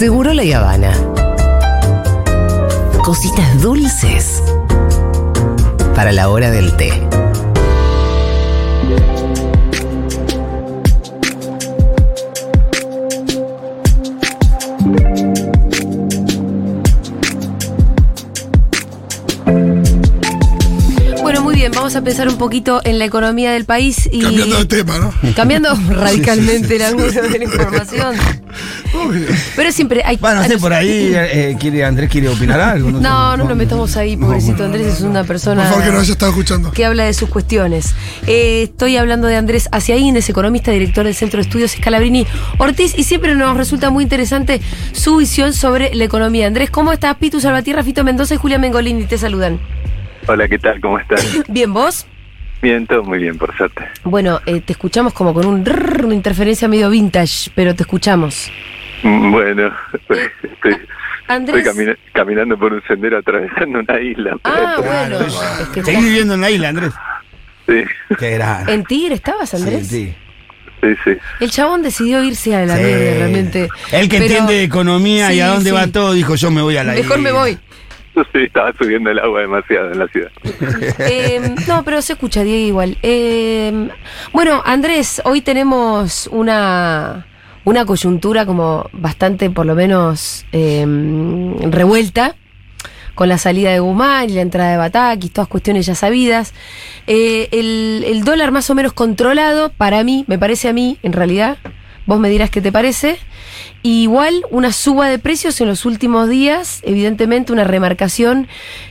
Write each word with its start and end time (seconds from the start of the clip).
Seguro 0.00 0.32
la 0.32 0.40
Habana. 0.56 0.94
Cositas 3.04 3.60
dulces 3.60 4.42
para 5.94 6.10
la 6.10 6.30
hora 6.30 6.50
del 6.50 6.74
té. 6.74 6.90
Bueno, 21.20 21.42
muy 21.42 21.56
bien, 21.56 21.72
vamos 21.72 21.94
a 21.94 22.00
pensar 22.00 22.26
un 22.26 22.38
poquito 22.38 22.80
en 22.84 22.98
la 22.98 23.04
economía 23.04 23.52
del 23.52 23.66
país 23.66 24.08
y. 24.10 24.22
Cambiando 24.22 24.56
de 24.60 24.64
tema, 24.64 24.98
¿no? 24.98 25.12
Cambiando 25.36 25.74
radicalmente 25.90 26.76
el 26.76 26.82
ángulo 26.84 27.12
de 27.12 27.38
la 27.38 27.44
información. 27.44 28.39
Obvio. 28.94 29.26
Pero 29.56 29.72
siempre 29.72 30.02
hay. 30.04 30.16
Bueno, 30.16 30.42
no 30.42 30.48
sé, 30.48 30.58
por 30.58 30.72
ahí 30.72 31.12
eh, 31.14 31.56
quiere, 31.58 31.84
Andrés 31.84 32.10
quiere 32.10 32.28
opinar 32.28 32.60
algo. 32.60 32.90
sé. 32.90 33.00
No, 33.00 33.36
no 33.36 33.44
nos 33.44 33.56
metamos 33.56 33.96
ahí, 33.96 34.16
pobrecito 34.16 34.64
Andrés 34.64 34.86
es 34.86 35.00
una 35.02 35.20
Por 35.20 35.28
persona 35.28 35.64
favor, 35.64 35.84
que 35.84 35.90
nos 35.90 36.02
haya 36.02 36.12
estado 36.12 36.30
escuchando. 36.32 36.72
que 36.72 36.84
habla 36.84 37.04
de 37.04 37.14
sus 37.14 37.28
cuestiones. 37.28 37.94
Eh, 38.26 38.62
estoy 38.64 38.96
hablando 38.96 39.26
de 39.28 39.36
Andrés 39.36 39.68
Aciaíndes, 39.72 40.28
economista, 40.28 40.70
director 40.70 41.04
del 41.04 41.14
Centro 41.14 41.38
de 41.38 41.42
Estudios 41.42 41.72
Scalabrini 41.72 42.26
Ortiz, 42.58 42.94
y 42.98 43.04
siempre 43.04 43.34
nos 43.36 43.56
resulta 43.56 43.90
muy 43.90 44.04
interesante 44.04 44.60
su 44.92 45.16
visión 45.16 45.52
sobre 45.52 45.94
la 45.94 46.04
economía. 46.04 46.46
Andrés, 46.46 46.70
¿cómo 46.70 46.92
estás? 46.92 47.16
Pitu 47.16 47.40
Salvatierra, 47.40 47.82
Fito 47.84 48.04
Mendoza 48.04 48.34
y 48.34 48.38
Julia 48.38 48.58
Mengolini 48.58 49.04
te 49.04 49.18
saludan. 49.18 49.60
Hola, 50.26 50.48
¿qué 50.48 50.58
tal? 50.58 50.80
¿Cómo 50.80 50.98
estás? 50.98 51.24
Bien, 51.48 51.72
¿vos? 51.72 52.06
Bien, 52.62 52.86
todo 52.86 53.02
muy 53.02 53.18
bien, 53.18 53.38
por 53.38 53.56
suerte. 53.56 53.84
Bueno, 54.04 54.40
eh, 54.44 54.60
te 54.60 54.72
escuchamos 54.74 55.12
como 55.14 55.32
con 55.32 55.46
un 55.46 55.64
rrr, 55.64 56.04
una 56.04 56.14
interferencia 56.14 56.68
medio 56.68 56.90
vintage, 56.90 57.50
pero 57.54 57.74
te 57.74 57.82
escuchamos. 57.84 58.50
Mm, 59.02 59.32
Bueno, 59.32 59.72
estoy, 59.94 60.18
estoy 60.42 60.76
Andrés. 61.26 61.64
camina- 61.64 61.96
caminando 62.12 62.58
por 62.58 62.72
un 62.74 62.82
sendero 62.86 63.16
atravesando 63.18 63.78
una 63.80 64.00
isla. 64.00 64.36
Ah, 64.44 64.74
pero- 64.76 64.88
bueno. 64.90 65.20
Es 65.26 65.68
que 65.72 65.82
Seguís 65.84 66.04
viviendo 66.04 66.34
en 66.34 66.40
la 66.42 66.50
isla, 66.50 66.68
Andrés. 66.68 66.92
Sí, 67.66 67.84
Qué 68.18 68.30
grande. 68.32 68.74
¿En 68.74 68.84
Tigre 68.84 69.14
estabas, 69.14 69.54
Andrés? 69.54 69.86
Sí, 69.86 70.12
sí, 70.82 70.88
sí. 71.04 71.12
El 71.38 71.50
chabón 71.50 71.82
decidió 71.82 72.22
irse 72.22 72.54
a 72.56 72.66
la 72.66 72.76
sí. 72.76 72.82
realmente. 72.82 73.68
El 73.92 74.08
que 74.08 74.18
Pero- 74.18 74.24
entiende 74.24 74.54
de 74.54 74.62
economía 74.64 75.32
y 75.32 75.40
a 75.40 75.46
dónde 75.48 75.70
sí. 75.70 75.76
va 75.76 75.86
todo, 75.86 76.12
dijo 76.12 76.34
yo 76.34 76.50
me 76.50 76.60
voy 76.62 76.76
a 76.76 76.84
la 76.84 76.92
Mejor 76.92 77.18
me 77.20 77.30
isla. 77.30 77.40
voy. 77.40 77.58
Sí, 78.32 78.44
estaba 78.44 78.72
subiendo 78.78 79.10
el 79.10 79.18
agua 79.18 79.40
demasiado 79.40 79.92
en 79.92 79.98
la 79.98 80.08
ciudad. 80.08 80.30
Eh, 80.98 81.54
no, 81.66 81.84
pero 81.84 82.02
se 82.02 82.14
escucha, 82.14 82.42
Diego, 82.42 82.66
igual. 82.66 82.98
Eh, 83.02 83.88
bueno, 84.32 84.62
Andrés, 84.64 85.22
hoy 85.24 85.40
tenemos 85.40 86.28
una, 86.32 87.26
una 87.64 87.84
coyuntura 87.84 88.46
como 88.46 88.88
bastante, 88.92 89.50
por 89.50 89.66
lo 89.66 89.74
menos, 89.74 90.44
eh, 90.52 90.84
revuelta 91.70 92.36
con 93.14 93.28
la 93.28 93.38
salida 93.38 93.70
de 93.70 93.80
Guzmán 93.80 94.30
y 94.30 94.34
la 94.34 94.40
entrada 94.40 94.70
de 94.70 94.76
Batakis, 94.76 95.32
todas 95.32 95.48
cuestiones 95.48 95.86
ya 95.86 95.94
sabidas. 95.94 96.54
Eh, 97.06 97.48
el, 97.52 98.04
el 98.06 98.24
dólar 98.24 98.50
más 98.50 98.70
o 98.70 98.74
menos 98.74 98.92
controlado, 98.92 99.70
para 99.70 100.02
mí, 100.04 100.24
me 100.26 100.38
parece 100.38 100.68
a 100.68 100.72
mí, 100.72 100.98
en 101.02 101.12
realidad, 101.12 101.58
vos 102.06 102.18
me 102.18 102.30
dirás 102.30 102.50
qué 102.50 102.60
te 102.60 102.72
parece. 102.72 103.18
Igual 103.82 104.42
una 104.50 104.72
suba 104.72 105.08
de 105.08 105.18
precios 105.18 105.60
en 105.60 105.68
los 105.68 105.86
últimos 105.86 106.28
días, 106.28 106.82
evidentemente 106.84 107.52
una 107.52 107.64
remarcación 107.64 108.46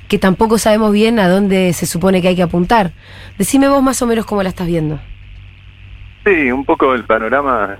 que 0.08 0.18
tampoco 0.18 0.58
sabemos 0.58 0.92
bien 0.92 1.20
a 1.20 1.30
dónde 1.30 1.74
se 1.74 1.86
supone 1.86 2.22
que 2.22 2.30
hay 2.30 2.36
que 2.36 2.44
apuntar. 2.44 2.92
Decime 3.38 3.70
vos 3.70 3.84
más 3.84 4.02
o 4.02 4.08
menos 4.08 4.26
cómo 4.26 4.42
la 4.42 4.50
estás 4.50 4.68
viendo. 4.68 5.00
Sí, 6.26 6.52
un 6.52 6.66
poco 6.66 6.96
el 6.96 7.04
panorama 7.06 7.78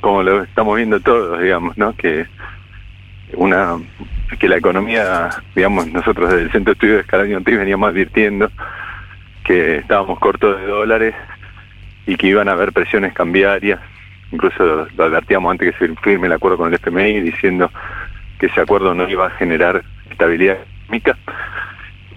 como 0.00 0.22
lo 0.22 0.42
estamos 0.42 0.76
viendo 0.76 1.00
todos, 1.00 1.40
digamos, 1.40 1.76
¿no? 1.78 1.94
Que 1.96 2.26
una 3.34 3.76
que 4.38 4.48
la 4.48 4.56
economía, 4.56 5.30
digamos, 5.54 5.86
nosotros 5.86 6.30
desde 6.30 6.42
el 6.42 6.52
Centro 6.52 6.72
de 6.72 6.74
Estudios 6.74 6.96
de 6.96 7.00
Escalaño 7.02 7.40
veníamos 7.40 7.88
advirtiendo 7.88 8.50
que 9.44 9.76
estábamos 9.78 10.18
cortos 10.18 10.60
de 10.60 10.66
dólares 10.66 11.14
y 12.06 12.16
que 12.16 12.26
iban 12.26 12.48
a 12.48 12.52
haber 12.52 12.72
presiones 12.72 13.12
cambiarias. 13.14 13.80
Incluso 14.32 14.88
lo 14.96 15.04
advertíamos 15.04 15.50
antes 15.50 15.74
que 15.74 15.86
se 15.86 15.94
firme 15.96 16.26
el 16.26 16.32
acuerdo 16.32 16.58
con 16.58 16.68
el 16.68 16.74
FMI 16.74 17.20
diciendo 17.20 17.70
que 18.38 18.46
ese 18.46 18.60
acuerdo 18.60 18.94
no 18.94 19.08
iba 19.08 19.26
a 19.26 19.30
generar 19.30 19.82
estabilidad 20.10 20.58
económica 20.86 21.16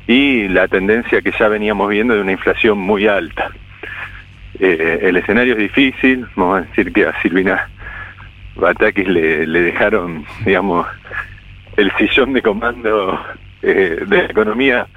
y 0.07 0.47
la 0.47 0.67
tendencia 0.67 1.21
que 1.21 1.31
ya 1.37 1.47
veníamos 1.47 1.87
viendo 1.89 2.15
de 2.15 2.21
una 2.21 2.31
inflación 2.31 2.79
muy 2.79 3.07
alta. 3.07 3.51
Eh, 4.59 4.99
el 5.03 5.17
escenario 5.17 5.53
es 5.53 5.59
difícil, 5.59 6.25
vamos 6.35 6.57
a 6.57 6.61
decir 6.61 6.91
que 6.91 7.05
a 7.05 7.21
Silvina 7.21 7.69
Batakis 8.55 9.07
le, 9.07 9.45
le 9.45 9.61
dejaron, 9.61 10.25
digamos, 10.43 10.87
el 11.77 11.91
sillón 11.97 12.33
de 12.33 12.41
comando 12.41 13.23
eh, 13.61 14.03
de 14.05 14.17
la 14.17 14.25
economía, 14.25 14.87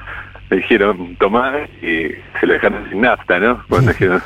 le 0.51 0.57
dijeron 0.57 1.15
tomar 1.17 1.69
y 1.83 2.09
se 2.41 2.47
lo 2.47 2.55
dejaron 2.55 2.89
sin 2.89 3.03
nafta, 3.03 3.39
¿no? 3.39 3.63
Cuando 3.69 3.93
dijeron 3.93 4.23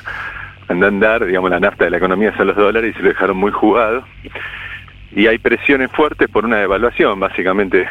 andar, 0.69 1.25
digamos, 1.25 1.51
la 1.51 1.61
nafta 1.61 1.85
de 1.85 1.91
la 1.91 1.97
economía 1.99 2.37
son 2.37 2.49
los 2.49 2.57
dólares 2.57 2.91
y 2.95 2.97
se 2.97 3.03
lo 3.03 3.09
dejaron 3.09 3.37
muy 3.37 3.53
jugado. 3.53 4.05
Y 5.13 5.27
hay 5.27 5.39
presiones 5.39 5.91
fuertes 5.93 6.29
por 6.29 6.45
una 6.45 6.57
devaluación, 6.57 7.19
básicamente 7.21 7.89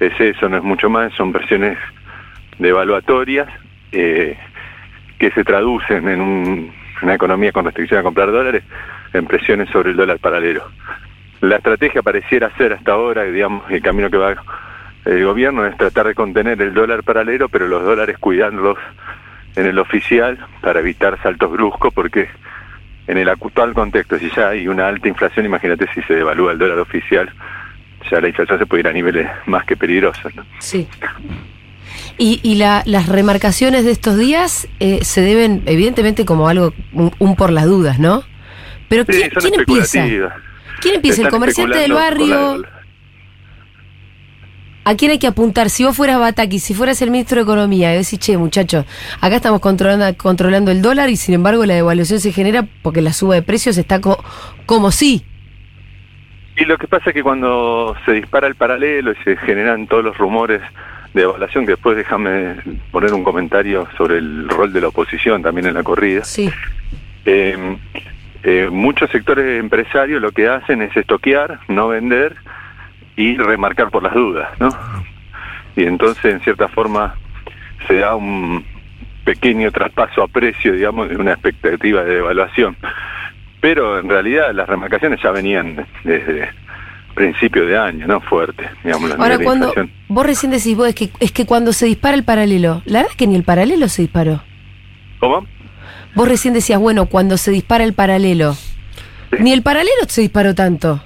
es 0.00 0.20
eso, 0.20 0.48
no 0.48 0.56
es 0.58 0.62
mucho 0.62 0.90
más, 0.90 1.12
son 1.14 1.32
presiones 1.32 1.78
devaluatorias. 2.58 3.48
Eh, 3.92 4.36
que 5.18 5.30
se 5.30 5.44
traducen 5.44 6.08
en 6.08 6.20
un- 6.20 6.72
una 7.00 7.14
economía 7.14 7.52
con 7.52 7.64
restricción 7.64 8.00
a 8.00 8.02
comprar 8.02 8.32
dólares 8.32 8.64
en 9.12 9.24
presiones 9.26 9.68
sobre 9.70 9.90
el 9.90 9.96
dólar 9.96 10.18
paralelo. 10.18 10.64
La 11.40 11.56
estrategia 11.58 12.02
pareciera 12.02 12.50
ser 12.56 12.72
hasta 12.72 12.90
ahora, 12.92 13.22
digamos, 13.22 13.70
el 13.70 13.80
camino 13.82 14.10
que 14.10 14.16
va 14.16 14.34
el 15.04 15.24
gobierno 15.24 15.64
es 15.64 15.76
tratar 15.76 16.08
de 16.08 16.14
contener 16.16 16.60
el 16.60 16.74
dólar 16.74 17.04
paralelo, 17.04 17.48
pero 17.48 17.68
los 17.68 17.84
dólares 17.84 18.18
cuidarlos 18.18 18.78
en 19.56 19.66
el 19.66 19.78
oficial 19.78 20.38
para 20.60 20.80
evitar 20.80 21.20
saltos 21.22 21.50
bruscos, 21.50 21.92
porque 21.94 22.28
en 23.06 23.18
el 23.18 23.28
actual 23.28 23.74
contexto, 23.74 24.18
si 24.18 24.30
ya 24.30 24.50
hay 24.50 24.68
una 24.68 24.88
alta 24.88 25.08
inflación, 25.08 25.44
imagínate 25.46 25.86
si 25.94 26.02
se 26.02 26.14
devalúa 26.14 26.52
el 26.52 26.58
dólar 26.58 26.78
oficial, 26.78 27.30
ya 28.10 28.20
la 28.20 28.28
inflación 28.28 28.58
se 28.58 28.66
puede 28.66 28.80
ir 28.80 28.88
a 28.88 28.92
niveles 28.92 29.28
más 29.46 29.64
que 29.64 29.76
peligrosos. 29.76 30.34
¿no? 30.34 30.44
Sí. 30.60 30.86
Y, 32.18 32.40
y 32.42 32.54
la- 32.56 32.82
las 32.86 33.08
remarcaciones 33.08 33.84
de 33.84 33.90
estos 33.90 34.18
días 34.18 34.68
eh, 34.80 35.00
se 35.02 35.20
deben, 35.22 35.62
evidentemente, 35.66 36.24
como 36.24 36.48
algo, 36.48 36.72
un, 36.92 37.12
un 37.18 37.36
por 37.36 37.50
las 37.50 37.64
dudas, 37.66 37.98
¿no? 37.98 38.22
Pero 38.88 39.04
Sí, 39.08 39.12
¿quién, 39.18 39.30
son 39.32 39.42
quién 39.42 39.60
empieza? 39.60 40.06
¿Quién 40.80 40.94
empieza? 40.96 41.22
¿El 41.22 41.28
comerciante 41.28 41.78
del 41.78 41.92
barrio? 41.92 42.62
¿A 44.84 44.96
quién 44.96 45.12
hay 45.12 45.18
que 45.18 45.28
apuntar? 45.28 45.70
Si 45.70 45.84
vos 45.84 45.96
fueras 45.96 46.18
Bataki, 46.18 46.58
si 46.58 46.74
fueras 46.74 47.00
el 47.02 47.10
ministro 47.12 47.36
de 47.36 47.42
Economía, 47.42 47.94
y 47.94 47.98
decís, 47.98 48.18
che, 48.18 48.36
muchachos, 48.36 48.84
acá 49.20 49.36
estamos 49.36 49.60
controlando, 49.60 50.04
controlando 50.16 50.70
el 50.72 50.82
dólar 50.82 51.08
y 51.08 51.16
sin 51.16 51.34
embargo 51.36 51.64
la 51.66 51.74
devaluación 51.74 52.18
se 52.18 52.32
genera 52.32 52.66
porque 52.82 53.00
la 53.00 53.12
suba 53.12 53.36
de 53.36 53.42
precios 53.42 53.78
está 53.78 54.00
co- 54.00 54.22
como 54.66 54.90
sí. 54.90 55.24
Y 56.56 56.64
lo 56.64 56.76
que 56.78 56.88
pasa 56.88 57.10
es 57.10 57.14
que 57.14 57.22
cuando 57.22 57.96
se 58.04 58.12
dispara 58.12 58.46
el 58.48 58.56
paralelo 58.56 59.12
y 59.12 59.16
se 59.24 59.36
generan 59.36 59.86
todos 59.86 60.02
los 60.04 60.18
rumores 60.18 60.60
de 61.14 61.22
evaluación, 61.22 61.64
que 61.64 61.72
después 61.72 61.96
déjame 61.96 62.56
poner 62.90 63.14
un 63.14 63.22
comentario 63.22 63.86
sobre 63.96 64.18
el 64.18 64.48
rol 64.48 64.72
de 64.72 64.80
la 64.80 64.88
oposición 64.88 65.42
también 65.42 65.66
en 65.68 65.74
la 65.74 65.82
corrida, 65.84 66.24
Sí. 66.24 66.50
eh, 67.24 67.76
eh, 68.42 68.68
muchos 68.70 69.10
sectores 69.10 69.60
empresarios 69.60 70.20
lo 70.20 70.32
que 70.32 70.48
hacen 70.48 70.82
es 70.82 70.96
estoquear, 70.96 71.60
no 71.68 71.88
vender 71.88 72.34
y 73.16 73.36
remarcar 73.36 73.90
por 73.90 74.02
las 74.02 74.14
dudas, 74.14 74.48
¿no? 74.58 74.70
Y 75.76 75.84
entonces, 75.84 76.24
en 76.24 76.40
cierta 76.40 76.68
forma, 76.68 77.14
se 77.86 77.96
da 77.96 78.14
un 78.14 78.64
pequeño 79.24 79.70
traspaso 79.70 80.22
a 80.22 80.28
precio, 80.28 80.72
digamos, 80.72 81.08
de 81.08 81.16
una 81.16 81.32
expectativa 81.32 82.02
de 82.02 82.16
devaluación. 82.16 82.76
Pero 83.60 84.00
en 84.00 84.08
realidad 84.08 84.52
las 84.52 84.68
remarcaciones 84.68 85.20
ya 85.22 85.30
venían 85.30 85.86
desde 86.04 86.50
principio 87.14 87.66
de 87.66 87.78
año, 87.78 88.06
¿no? 88.06 88.20
Fuerte, 88.20 88.68
digamos, 88.82 89.10
los 89.10 89.18
Ahora, 89.18 89.38
cuando 89.38 89.72
vos 90.08 90.26
recién 90.26 90.50
decís, 90.50 90.76
vos, 90.76 90.88
es 90.88 90.94
que, 90.94 91.10
es 91.20 91.30
que 91.30 91.46
cuando 91.46 91.72
se 91.72 91.86
dispara 91.86 92.14
el 92.14 92.24
paralelo, 92.24 92.82
la 92.86 93.00
verdad 93.00 93.12
es 93.12 93.16
que 93.16 93.26
ni 93.26 93.36
el 93.36 93.44
paralelo 93.44 93.88
se 93.88 94.02
disparó. 94.02 94.42
¿Cómo? 95.20 95.46
Vos 96.14 96.28
recién 96.28 96.54
decías, 96.54 96.80
bueno, 96.80 97.06
cuando 97.06 97.36
se 97.36 97.50
dispara 97.50 97.84
el 97.84 97.92
paralelo, 97.92 98.56
ni 99.38 99.52
el 99.52 99.62
paralelo 99.62 100.02
se 100.08 100.22
disparó 100.22 100.54
tanto. 100.54 101.02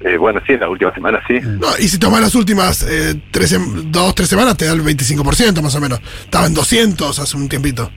Eh, 0.00 0.16
bueno, 0.16 0.40
sí, 0.46 0.52
en 0.52 0.60
la 0.60 0.68
última 0.68 0.92
semana 0.92 1.20
sí. 1.26 1.40
No, 1.42 1.68
y 1.78 1.88
si 1.88 1.98
tomas 1.98 2.20
las 2.20 2.34
últimas 2.34 2.82
eh, 2.82 3.14
tres 3.30 3.58
dos, 3.90 4.14
tres 4.14 4.28
semanas, 4.28 4.56
te 4.56 4.66
da 4.66 4.72
el 4.72 4.82
25% 4.82 5.62
más 5.62 5.74
o 5.74 5.80
menos. 5.80 6.00
Estaba 6.24 6.46
en 6.46 6.54
200 6.54 7.18
hace 7.18 7.36
un 7.36 7.48
tiempito. 7.48 7.90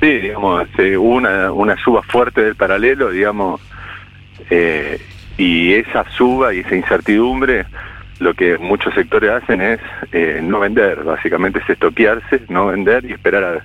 Sí, 0.00 0.18
digamos, 0.18 0.66
eh, 0.78 0.96
hubo 0.96 1.14
una, 1.14 1.52
una 1.52 1.76
suba 1.82 2.02
fuerte 2.02 2.42
del 2.42 2.56
paralelo, 2.56 3.10
digamos, 3.10 3.60
eh, 4.50 5.00
y 5.38 5.72
esa 5.74 6.04
suba 6.16 6.52
y 6.52 6.60
esa 6.60 6.74
incertidumbre, 6.74 7.66
lo 8.18 8.34
que 8.34 8.58
muchos 8.58 8.92
sectores 8.94 9.30
hacen 9.30 9.60
es 9.60 9.80
eh, 10.12 10.40
no 10.42 10.60
vender, 10.60 11.04
básicamente 11.04 11.60
es 11.60 11.70
estoquearse, 11.70 12.42
no 12.48 12.66
vender 12.66 13.04
y 13.04 13.12
esperar 13.12 13.62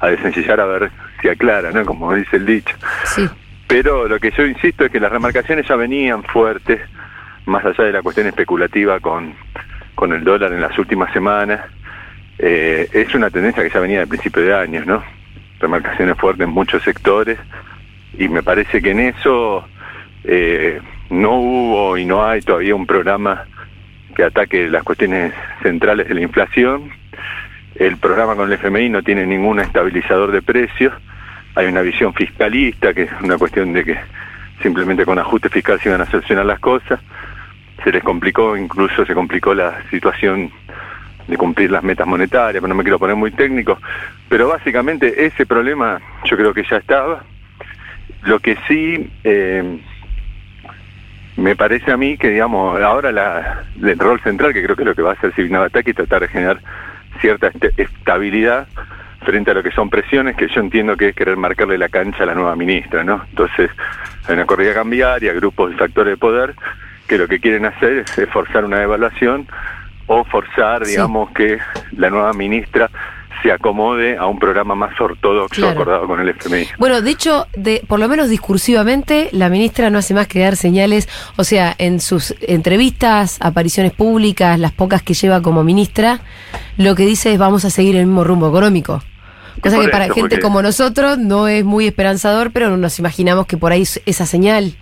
a, 0.00 0.06
a 0.06 0.10
desencillar 0.10 0.60
a 0.60 0.66
ver 0.66 0.90
si 1.20 1.28
aclara, 1.28 1.70
¿no? 1.72 1.84
Como 1.84 2.14
dice 2.14 2.36
el 2.36 2.46
dicho. 2.46 2.76
Sí. 3.04 3.28
Pero 3.68 4.08
lo 4.08 4.18
que 4.18 4.32
yo 4.32 4.44
insisto 4.44 4.84
es 4.84 4.90
que 4.90 4.98
las 4.98 5.12
remarcaciones 5.12 5.68
ya 5.68 5.76
venían 5.76 6.24
fuertes 6.24 6.80
más 7.46 7.64
allá 7.64 7.84
de 7.84 7.92
la 7.92 8.02
cuestión 8.02 8.26
especulativa 8.26 8.98
con, 8.98 9.34
con 9.94 10.12
el 10.12 10.24
dólar 10.24 10.52
en 10.52 10.60
las 10.60 10.76
últimas 10.78 11.12
semanas, 11.12 11.60
eh, 12.38 12.88
es 12.92 13.14
una 13.14 13.30
tendencia 13.30 13.62
que 13.62 13.70
ya 13.70 13.80
venía 13.80 14.00
del 14.00 14.08
principio 14.08 14.42
de 14.42 14.54
años, 14.54 14.86
¿no? 14.86 15.02
Remarcaciones 15.60 16.16
fuertes 16.16 16.46
en 16.46 16.52
muchos 16.52 16.82
sectores 16.82 17.38
y 18.16 18.28
me 18.28 18.42
parece 18.42 18.80
que 18.80 18.90
en 18.90 19.00
eso 19.00 19.66
eh, 20.24 20.80
no 21.10 21.40
hubo 21.40 21.96
y 21.96 22.04
no 22.04 22.24
hay 22.24 22.42
todavía 22.42 22.74
un 22.74 22.86
programa 22.86 23.44
que 24.14 24.24
ataque 24.24 24.68
las 24.68 24.82
cuestiones 24.82 25.32
centrales 25.62 26.08
de 26.08 26.14
la 26.14 26.22
inflación. 26.22 26.90
El 27.74 27.96
programa 27.96 28.34
con 28.36 28.50
el 28.50 28.58
FMI 28.58 28.88
no 28.88 29.02
tiene 29.02 29.26
ningún 29.26 29.60
estabilizador 29.60 30.32
de 30.32 30.42
precios. 30.42 30.92
Hay 31.58 31.66
una 31.66 31.82
visión 31.82 32.14
fiscalista, 32.14 32.94
que 32.94 33.02
es 33.02 33.10
una 33.20 33.36
cuestión 33.36 33.72
de 33.72 33.84
que 33.84 33.98
simplemente 34.62 35.04
con 35.04 35.18
ajuste 35.18 35.48
fiscal 35.48 35.80
se 35.80 35.88
iban 35.88 36.00
a 36.00 36.06
solucionar 36.06 36.46
las 36.46 36.60
cosas. 36.60 37.00
Se 37.82 37.90
les 37.90 38.04
complicó, 38.04 38.56
incluso 38.56 39.04
se 39.04 39.12
complicó 39.12 39.52
la 39.54 39.82
situación 39.90 40.52
de 41.26 41.36
cumplir 41.36 41.72
las 41.72 41.82
metas 41.82 42.06
monetarias, 42.06 42.62
pero 42.62 42.68
no 42.68 42.76
me 42.76 42.84
quiero 42.84 43.00
poner 43.00 43.16
muy 43.16 43.32
técnico. 43.32 43.76
Pero 44.28 44.46
básicamente 44.46 45.26
ese 45.26 45.46
problema 45.46 46.00
yo 46.26 46.36
creo 46.36 46.54
que 46.54 46.62
ya 46.62 46.76
estaba. 46.76 47.24
Lo 48.22 48.38
que 48.38 48.56
sí 48.68 49.10
eh, 49.24 49.80
me 51.36 51.56
parece 51.56 51.90
a 51.90 51.96
mí 51.96 52.16
que, 52.16 52.30
digamos, 52.30 52.80
ahora 52.80 53.10
la, 53.10 53.64
el 53.82 53.98
rol 53.98 54.20
central, 54.20 54.52
que 54.52 54.62
creo 54.62 54.76
que 54.76 54.82
es 54.82 54.88
lo 54.90 54.94
que 54.94 55.02
va 55.02 55.10
a 55.10 55.14
hacer 55.14 55.32
Ataque, 55.56 55.90
es 55.90 55.96
tratar 55.96 56.20
de 56.20 56.28
generar 56.28 56.60
cierta 57.20 57.50
estabilidad 57.76 58.68
frente 59.20 59.50
a 59.50 59.54
lo 59.54 59.62
que 59.62 59.70
son 59.72 59.90
presiones, 59.90 60.36
que 60.36 60.48
yo 60.48 60.60
entiendo 60.60 60.96
que 60.96 61.08
es 61.08 61.16
querer 61.16 61.36
marcarle 61.36 61.78
la 61.78 61.88
cancha 61.88 62.22
a 62.22 62.26
la 62.26 62.34
nueva 62.34 62.56
ministra, 62.56 63.04
¿no? 63.04 63.24
Entonces, 63.28 63.70
hay 64.26 64.34
una 64.34 64.46
corrida 64.46 64.74
cambiaria, 64.74 65.32
grupos 65.32 65.72
y 65.72 65.74
factores 65.74 66.12
de 66.12 66.16
poder, 66.16 66.54
que 67.06 67.18
lo 67.18 67.26
que 67.26 67.40
quieren 67.40 67.64
hacer 67.64 68.04
es 68.16 68.28
forzar 68.30 68.64
una 68.64 68.82
evaluación 68.82 69.46
o 70.06 70.24
forzar, 70.24 70.84
digamos, 70.84 71.30
que 71.32 71.58
la 71.96 72.10
nueva 72.10 72.32
ministra 72.32 72.90
se 73.42 73.52
acomode 73.52 74.16
a 74.16 74.26
un 74.26 74.38
programa 74.38 74.74
más 74.74 74.98
ortodoxo 75.00 75.68
acordado 75.68 76.06
con 76.06 76.20
el 76.20 76.30
FMI. 76.30 76.66
Bueno, 76.78 77.00
de 77.02 77.10
hecho, 77.10 77.46
de, 77.56 77.82
por 77.86 78.00
lo 78.00 78.08
menos 78.08 78.28
discursivamente, 78.28 79.28
la 79.32 79.48
ministra 79.48 79.90
no 79.90 79.98
hace 79.98 80.14
más 80.14 80.26
que 80.26 80.40
dar 80.40 80.56
señales, 80.56 81.08
o 81.36 81.44
sea, 81.44 81.74
en 81.78 82.00
sus 82.00 82.34
entrevistas, 82.40 83.38
apariciones 83.40 83.92
públicas, 83.92 84.58
las 84.58 84.72
pocas 84.72 85.02
que 85.02 85.14
lleva 85.14 85.40
como 85.40 85.62
ministra, 85.62 86.20
lo 86.76 86.94
que 86.94 87.06
dice 87.06 87.32
es 87.32 87.38
vamos 87.38 87.64
a 87.64 87.70
seguir 87.70 87.96
el 87.96 88.06
mismo 88.06 88.24
rumbo 88.24 88.48
económico. 88.48 89.02
Cosa 89.60 89.80
que 89.80 89.88
para 89.88 90.12
gente 90.12 90.40
como 90.40 90.62
nosotros 90.62 91.18
no 91.18 91.48
es 91.48 91.64
muy 91.64 91.86
esperanzador, 91.86 92.50
pero 92.52 92.76
nos 92.76 92.98
imaginamos 92.98 93.46
que 93.46 93.56
por 93.56 93.72
ahí 93.72 93.82
esa 93.82 94.26
señal. 94.26 94.74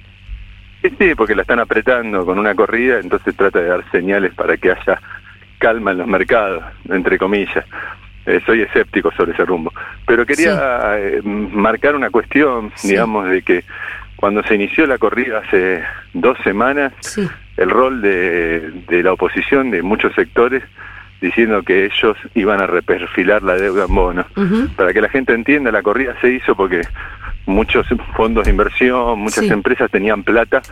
Sí, 0.83 1.15
porque 1.17 1.35
la 1.35 1.43
están 1.43 1.59
apretando 1.59 2.25
con 2.25 2.39
una 2.39 2.55
corrida, 2.55 3.01
entonces 3.01 3.35
trata 3.35 3.61
de 3.61 3.69
dar 3.69 3.91
señales 3.91 4.33
para 4.35 4.57
que 4.57 4.71
haya 4.71 5.01
calma 5.59 5.93
en 5.93 5.99
los 5.99 6.07
mercados, 6.07 6.65
entre 6.89 7.19
comillas. 7.19 7.65
Eh, 8.27 8.41
soy 8.45 8.63
escéptico 8.63 9.13
sobre 9.13 9.33
ese 9.33 9.45
rumbo. 9.45 9.73
Pero 10.07 10.27
quería 10.27 10.99
eh, 10.99 11.21
marcar 11.23 11.95
una 11.95 12.11
cuestión, 12.11 12.73
digamos, 12.83 13.29
de 13.29 13.43
que 13.43 13.65
cuando 14.17 14.43
se 14.45 14.55
inició 14.55 14.87
la 14.87 14.99
corrida 14.99 15.39
hace 15.39 15.83
dos 16.13 16.37
semanas, 16.43 16.93
el 17.57 17.71
rol 17.71 18.03
de, 18.03 18.73
de, 18.89 19.03
la 19.03 19.13
oposición 19.13 19.71
de 19.71 19.83
muchos 19.83 20.13
sectores 20.15 20.63
diciendo 21.21 21.63
que 21.63 21.87
ellos 21.87 22.17
iban 22.35 22.61
a 22.61 22.67
reperfilar 22.67 23.43
la 23.43 23.55
deuda 23.55 23.85
en 23.85 23.95
bonos. 23.95 24.27
Para 24.77 24.93
que 24.93 25.01
la 25.01 25.09
gente 25.09 25.33
entienda, 25.33 25.71
la 25.71 25.83
corrida 25.83 26.15
se 26.21 26.33
hizo 26.33 26.55
porque 26.55 26.83
muchos 27.47 27.87
fondos 28.17 28.45
de 28.45 28.51
inversión, 28.51 29.19
muchas 29.21 29.45
empresas 29.45 29.91
tenían 29.91 30.23
plata 30.23 30.63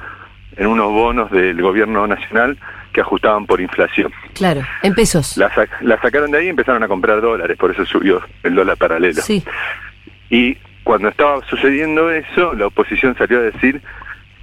en 0.57 0.67
unos 0.67 0.93
bonos 0.93 1.31
del 1.31 1.61
gobierno 1.61 2.07
nacional 2.07 2.59
que 2.93 3.01
ajustaban 3.01 3.47
por 3.47 3.61
inflación. 3.61 4.13
Claro, 4.35 4.63
en 4.83 4.95
pesos. 4.95 5.37
La, 5.37 5.51
sacaron 6.01 6.31
de 6.31 6.39
ahí 6.39 6.47
y 6.47 6.51
empezaron 6.51 6.83
a 6.83 6.89
comprar 6.89 7.21
dólares, 7.21 7.57
por 7.59 7.73
eso 7.73 7.85
subió 7.85 8.23
el 8.43 8.55
dólar 8.55 8.77
paralelo. 8.77 9.21
Sí. 9.21 9.43
Y 10.31 10.57
cuando 10.85 11.09
estaba 11.09 11.45
sucediendo 11.49 12.11
eso, 12.11 12.55
la 12.55 12.69
oposición 12.69 13.17
salió 13.17 13.39
a 13.39 13.43
decir 13.43 13.83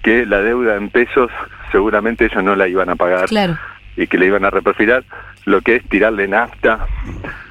que 0.01 0.25
la 0.25 0.41
deuda 0.41 0.75
en 0.75 0.89
pesos 0.89 1.31
seguramente 1.71 2.25
ellos 2.25 2.43
no 2.43 2.55
la 2.55 2.67
iban 2.67 2.89
a 2.89 2.95
pagar 2.95 3.27
claro. 3.29 3.57
Y 3.97 4.07
que 4.07 4.17
le 4.17 4.27
iban 4.27 4.45
a 4.45 4.49
reperfilar, 4.49 5.03
lo 5.45 5.61
que 5.61 5.77
es 5.77 5.89
tirarle 5.89 6.27
nafta 6.27 6.87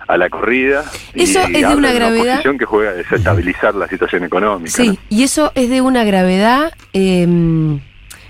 a 0.06 0.16
la 0.16 0.28
corrida. 0.28 0.84
Eso 1.14 1.40
es 1.42 1.66
de 1.69 1.75
una 1.75 1.92
gravedad. 1.92 2.42
que 2.58 2.64
juega 2.64 2.90
a 2.90 2.94
desestabilizar 2.94 3.75
la 3.75 3.87
situación 3.88 4.25
económica. 4.25 4.70
Sí, 4.70 4.98
y 5.08 5.22
eso 5.22 5.52
es 5.54 5.70
de 5.70 5.81
una 5.81 6.04
gravedad. 6.04 6.72
Eh, 6.92 7.78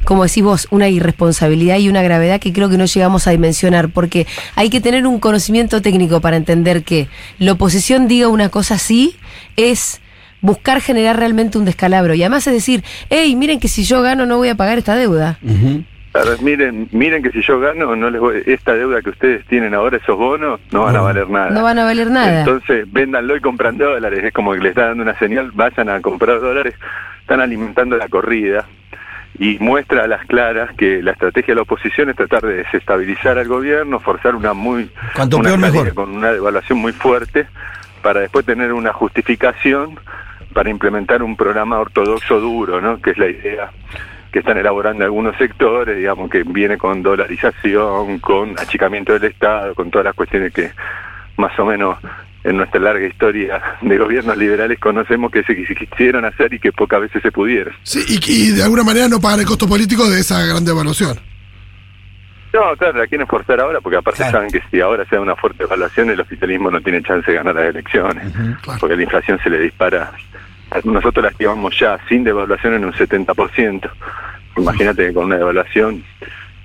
como 0.04 0.24
decís 0.24 0.42
vos, 0.42 0.66
una 0.70 0.88
irresponsabilidad 0.88 1.78
y 1.78 1.88
una 1.88 2.02
gravedad 2.02 2.40
que 2.40 2.52
creo 2.52 2.68
que 2.68 2.78
no 2.78 2.86
llegamos 2.86 3.26
a 3.26 3.30
dimensionar, 3.30 3.90
porque 3.90 4.26
hay 4.56 4.70
que 4.70 4.80
tener 4.80 5.06
un 5.06 5.20
conocimiento 5.20 5.82
técnico 5.82 6.20
para 6.20 6.36
entender 6.36 6.84
que 6.84 7.08
la 7.38 7.52
oposición 7.52 8.08
diga 8.08 8.28
una 8.28 8.48
cosa 8.48 8.74
así 8.74 9.16
es 9.56 10.00
buscar 10.40 10.80
generar 10.80 11.18
realmente 11.18 11.58
un 11.58 11.64
descalabro. 11.64 12.14
Y 12.14 12.22
además 12.22 12.46
es 12.46 12.54
decir, 12.54 12.82
hey, 13.10 13.34
miren 13.36 13.60
que 13.60 13.68
si 13.68 13.84
yo 13.84 14.02
gano 14.02 14.26
no 14.26 14.38
voy 14.38 14.48
a 14.48 14.54
pagar 14.54 14.78
esta 14.78 14.96
deuda. 14.96 15.38
Miren, 16.42 16.88
miren 16.92 17.22
que 17.22 17.30
si 17.30 17.42
yo 17.42 17.60
gano, 17.60 17.94
no 17.94 18.10
les 18.10 18.20
voy, 18.20 18.42
esta 18.46 18.74
deuda 18.74 19.00
que 19.02 19.10
ustedes 19.10 19.46
tienen 19.46 19.74
ahora, 19.74 19.96
esos 19.96 20.16
bonos, 20.16 20.60
no 20.72 20.82
van 20.82 20.96
a 20.96 21.00
valer 21.00 21.30
nada. 21.30 21.50
No 21.50 21.62
van 21.62 21.78
a 21.78 21.84
valer 21.84 22.10
nada. 22.10 22.40
Entonces, 22.40 22.90
véndanlo 22.92 23.36
y 23.36 23.40
compran 23.40 23.78
dólares. 23.78 24.24
Es 24.24 24.32
como 24.32 24.52
que 24.52 24.58
les 24.58 24.70
está 24.70 24.88
dando 24.88 25.02
una 25.02 25.18
señal, 25.18 25.50
vayan 25.52 25.88
a 25.88 26.00
comprar 26.00 26.40
dólares. 26.40 26.74
Están 27.20 27.40
alimentando 27.40 27.96
la 27.96 28.08
corrida 28.08 28.66
y 29.38 29.58
muestra 29.60 30.04
a 30.04 30.06
las 30.08 30.26
claras 30.26 30.74
que 30.76 31.02
la 31.02 31.12
estrategia 31.12 31.52
de 31.52 31.56
la 31.56 31.62
oposición 31.62 32.10
es 32.10 32.16
tratar 32.16 32.42
de 32.42 32.56
desestabilizar 32.56 33.38
al 33.38 33.46
gobierno, 33.46 34.00
forzar 34.00 34.34
una 34.34 34.52
muy 34.52 34.90
con 35.94 36.10
una 36.10 36.32
devaluación 36.32 36.78
muy 36.78 36.92
fuerte 36.92 37.46
para 38.02 38.20
después 38.20 38.44
tener 38.44 38.72
una 38.72 38.92
justificación 38.92 39.98
para 40.52 40.68
implementar 40.68 41.22
un 41.22 41.36
programa 41.36 41.78
ortodoxo 41.78 42.40
duro, 42.40 42.80
¿no? 42.80 43.00
Que 43.00 43.10
es 43.10 43.18
la 43.18 43.28
idea 43.28 43.70
que 44.32 44.40
están 44.40 44.58
elaborando 44.58 45.04
algunos 45.04 45.36
sectores, 45.36 45.96
digamos 45.96 46.30
que 46.30 46.42
viene 46.44 46.78
con 46.78 47.02
dolarización, 47.02 48.18
con 48.20 48.58
achicamiento 48.58 49.12
del 49.12 49.30
Estado, 49.30 49.74
con 49.74 49.90
todas 49.90 50.04
las 50.04 50.14
cuestiones 50.14 50.52
que 50.52 50.70
más 51.36 51.58
o 51.58 51.64
menos 51.64 51.98
en 52.44 52.56
nuestra 52.56 52.80
larga 52.80 53.06
historia 53.06 53.60
de 53.80 53.98
gobiernos 53.98 54.36
liberales 54.36 54.78
conocemos 54.78 55.30
que 55.30 55.42
se 55.42 55.54
quisieron 55.54 56.24
hacer 56.24 56.54
y 56.54 56.58
que 56.58 56.72
pocas 56.72 57.00
veces 57.00 57.22
se 57.22 57.30
pudieron. 57.30 57.74
Sí, 57.82 58.04
y, 58.08 58.50
de 58.52 58.62
alguna 58.62 58.84
manera 58.84 59.08
no 59.08 59.20
pagan 59.20 59.40
el 59.40 59.46
costo 59.46 59.68
político 59.68 60.08
de 60.08 60.20
esa 60.20 60.44
gran 60.46 60.64
devaluación. 60.64 61.18
No, 62.52 62.76
claro, 62.76 62.98
la 62.98 63.06
quieren 63.06 63.28
forzar 63.28 63.60
ahora 63.60 63.80
porque 63.80 63.98
aparte 63.98 64.24
saben 64.28 64.50
que 64.50 64.60
si 64.70 64.80
ahora 64.80 65.04
se 65.04 65.14
da 65.14 65.22
una 65.22 65.36
fuerte 65.36 65.64
evaluación 65.64 66.10
el 66.10 66.20
oficialismo 66.20 66.70
no 66.70 66.80
tiene 66.80 67.00
chance 67.02 67.30
de 67.30 67.36
ganar 67.36 67.54
las 67.54 67.66
elecciones, 67.66 68.32
porque 68.80 68.96
la 68.96 69.02
inflación 69.02 69.38
se 69.42 69.50
le 69.50 69.58
dispara. 69.60 70.12
Nosotros 70.84 71.22
la 71.22 71.30
activamos 71.30 71.78
ya 71.78 71.98
sin 72.08 72.24
devaluación 72.24 72.74
en 72.74 72.84
un 72.84 72.92
70%. 72.92 73.90
Imagínate 74.56 75.06
que 75.06 75.14
con 75.14 75.26
una 75.26 75.38
devaluación 75.38 76.04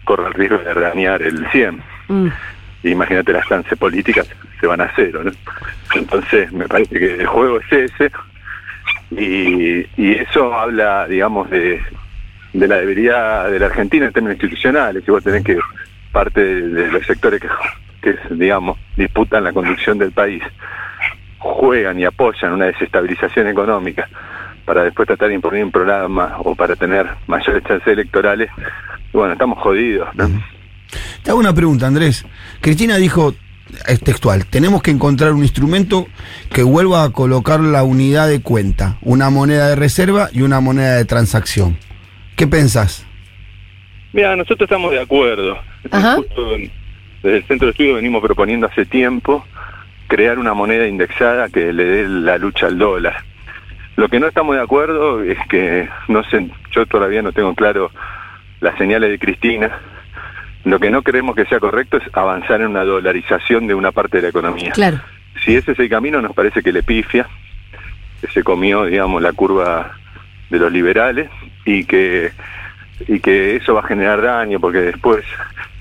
corre 0.04 0.28
el 0.28 0.34
riesgo 0.34 0.58
de 0.58 0.74
dañar 0.74 1.22
el 1.22 1.46
100%. 1.48 1.82
Mm. 2.08 2.28
Imagínate 2.84 3.34
las 3.34 3.48
chances 3.48 3.78
políticas 3.80 4.30
se 4.60 4.68
van 4.68 4.82
a 4.82 4.92
cero, 4.96 5.22
¿no? 5.24 5.32
Entonces 5.96 6.52
me 6.52 6.68
parece 6.68 7.00
que 7.00 7.16
el 7.16 7.26
juego 7.26 7.60
es 7.60 7.72
ese 7.72 8.12
y, 9.12 9.88
y 9.98 10.14
eso 10.14 10.54
habla, 10.54 11.08
digamos, 11.08 11.50
de, 11.50 11.82
de 12.56 12.68
la 12.68 12.78
debilidad 12.78 13.50
de 13.52 13.60
la 13.60 13.66
Argentina 13.68 14.06
en 14.06 14.14
términos 14.14 14.36
institucionales, 14.36 15.04
y 15.06 15.12
vos 15.12 15.24
tenés 15.24 15.44
que 15.44 15.60
parte 16.12 16.42
de, 16.42 16.92
los 16.92 17.06
sectores 17.06 17.42
que, 17.42 17.50
que, 18.02 18.18
digamos, 18.34 18.78
disputan 18.96 19.44
la 19.44 19.52
conducción 19.52 19.98
del 19.98 20.12
país, 20.12 20.42
juegan 21.54 22.00
y 22.00 22.06
apoyan 22.06 22.54
una 22.54 22.66
desestabilización 22.66 23.48
económica 23.48 24.08
para 24.66 24.84
después 24.84 25.08
tratar 25.08 25.30
de 25.30 25.36
imponer 25.36 25.64
un 25.64 25.72
programa 25.72 26.38
o 26.40 26.56
para 26.56 26.76
tener 26.76 27.08
mayores 27.28 27.64
chances 27.64 27.88
electorales, 27.88 28.50
bueno, 29.14 29.34
estamos 29.34 29.60
jodidos, 29.60 30.10
¿no? 30.16 30.28
Te 31.24 31.30
hago 31.30 31.40
una 31.40 31.54
pregunta, 31.54 31.88
Andrés. 31.88 32.26
Cristina 32.62 32.98
dijo, 32.98 33.36
es 33.88 34.00
textual, 34.00 34.46
tenemos 34.46 34.82
que 34.82 34.92
encontrar 34.92 35.34
un 35.34 35.44
instrumento 35.44 36.08
que 36.52 36.64
vuelva 36.64 37.04
a 37.04 37.12
colocar 37.12 37.60
la 37.60 37.84
unidad 37.84 38.28
de 38.28 38.42
cuenta, 38.42 38.98
una 39.02 39.30
moneda 39.30 39.70
de 39.70 39.76
reserva 39.76 40.30
y 40.32 40.42
una 40.42 40.60
moneda 40.60 40.96
de 40.96 41.06
transacción. 41.06 41.78
¿Qué 42.36 42.48
pensás? 42.48 43.06
Mira, 44.14 44.36
nosotros 44.36 44.68
estamos 44.68 44.92
de 44.92 45.02
acuerdo. 45.02 45.58
desde 45.84 47.38
el 47.38 47.46
Centro 47.46 47.68
de 47.68 47.72
Estudio 47.72 47.96
venimos 47.96 48.22
proponiendo 48.22 48.68
hace 48.68 48.86
tiempo 48.86 49.46
crear 50.08 50.40
una 50.40 50.54
moneda 50.54 50.88
indexada 50.88 51.50
que 51.50 51.74
le 51.74 51.84
dé 51.86 52.08
la 52.08 52.38
lucha 52.38 52.68
al 52.68 52.78
dólar. 52.78 53.24
Lo 53.96 54.10
que 54.10 54.20
no 54.20 54.28
estamos 54.28 54.56
de 54.56 54.62
acuerdo 54.62 55.24
es 55.24 55.38
que, 55.48 55.88
no 56.08 56.24
sé, 56.26 56.50
yo 56.72 56.86
todavía 56.86 57.22
no 57.22 57.32
tengo 57.32 57.56
claro 57.56 57.92
las 58.60 58.78
señales 58.78 59.10
de 59.10 59.20
Cristina, 59.20 59.72
lo 60.66 60.80
que 60.80 60.90
no 60.90 61.04
creemos 61.04 61.36
que 61.36 61.46
sea 61.46 61.60
correcto 61.60 61.98
es 61.98 62.04
avanzar 62.14 62.62
en 62.62 62.68
una 62.68 62.84
dolarización 62.84 63.68
de 63.68 63.76
una 63.76 63.92
parte 63.92 64.18
de 64.18 64.24
la 64.24 64.30
economía. 64.30 64.72
Claro. 64.72 65.00
Si 65.44 65.56
ese 65.56 65.74
es 65.74 65.80
el 65.80 65.90
camino, 65.90 66.22
nos 66.22 66.34
parece 66.34 66.64
que 66.64 66.74
le 66.74 66.82
pifia, 66.82 67.28
que 68.20 68.28
se 68.28 68.44
comió, 68.44 68.86
digamos, 68.86 69.22
la 69.22 69.32
curva 69.34 69.92
de 70.50 70.60
los 70.60 70.72
liberales 70.72 71.30
y 71.66 71.86
que 71.86 72.32
y 73.08 73.20
que 73.20 73.58
eso 73.58 73.74
va 73.74 73.82
a 73.82 73.88
generar 73.88 74.22
daño 74.22 74.60
porque 74.60 74.80
después 74.80 75.26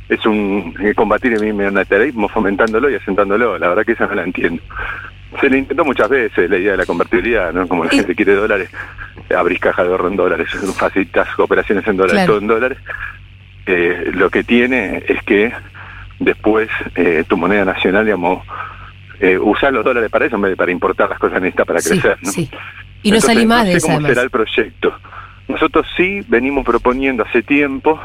es 0.08 0.24
un 0.26 0.74
eh, 0.80 0.94
combatir 0.94 1.32
el 1.32 1.42
unilateralismo 1.52 2.28
fomentándolo 2.28 2.90
y 2.90 2.94
asentándolo. 2.96 3.58
La 3.58 3.68
verdad 3.68 3.84
que 3.84 3.92
esa 3.92 4.06
no 4.06 4.14
la 4.14 4.22
entiendo. 4.24 4.62
Se 5.40 5.48
le 5.50 5.58
intentó 5.58 5.84
muchas 5.84 6.08
veces 6.08 6.48
la 6.48 6.58
idea 6.58 6.72
de 6.72 6.78
la 6.78 6.86
convertibilidad, 6.86 7.52
¿no? 7.52 7.66
Como 7.66 7.84
la 7.84 7.92
Y- 7.92 7.96
gente 7.98 8.14
quiere 8.14 8.34
dólares, 8.34 8.70
abrís 9.36 9.58
caja 9.58 9.82
de 9.82 9.88
ahorro 9.90 10.08
en 10.08 10.16
dólares, 10.16 10.48
facilitas 10.78 11.28
operaciones 11.38 11.86
en 11.86 11.96
dólares, 11.96 12.14
Claro. 12.18 12.32
todo 12.34 12.40
en 12.42 12.46
dólares. 12.46 12.78
Eh, 13.66 14.10
lo 14.14 14.28
que 14.30 14.44
tiene 14.44 15.02
es 15.08 15.22
que 15.24 15.52
después 16.20 16.68
eh, 16.94 17.24
tu 17.26 17.36
moneda 17.36 17.64
nacional, 17.64 18.04
digamos, 18.04 18.46
eh, 19.20 19.38
usar 19.38 19.72
los 19.72 19.84
dólares 19.84 20.10
para 20.10 20.26
eso 20.26 20.36
en 20.36 20.42
vez 20.42 20.50
de 20.52 20.56
para 20.56 20.70
importar 20.70 21.08
las 21.08 21.18
cosas 21.18 21.40
necesitas 21.40 21.66
para 21.66 21.80
Sí, 21.80 21.90
crecer, 21.90 22.18
¿no? 22.22 22.30
sí. 22.30 22.50
Y 23.02 23.10
no 23.10 23.16
Entonces, 23.16 23.24
salí 23.34 23.46
más 23.46 23.64
no 23.64 23.70
de 23.70 23.72
esa, 23.76 23.86
cómo 23.86 23.94
además. 23.96 24.10
será 24.12 24.22
el 24.22 24.30
proyecto. 24.30 24.98
Nosotros 25.48 25.86
sí 25.96 26.22
venimos 26.28 26.64
proponiendo 26.64 27.22
hace 27.24 27.42
tiempo 27.42 28.00